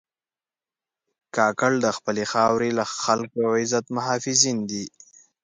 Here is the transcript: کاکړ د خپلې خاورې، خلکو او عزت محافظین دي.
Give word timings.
کاکړ 1.35 1.71
د 1.85 1.87
خپلې 1.97 2.23
خاورې، 2.31 2.69
خلکو 3.03 3.37
او 3.47 3.51
عزت 3.61 3.85
محافظین 3.95 4.57
دي. 4.69 4.85